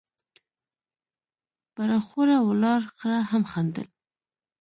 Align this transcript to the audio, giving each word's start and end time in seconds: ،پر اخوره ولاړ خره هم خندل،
،پر 1.73 1.89
اخوره 1.99 2.37
ولاړ 2.49 2.81
خره 2.97 3.21
هم 3.31 3.43
خندل، 3.51 3.87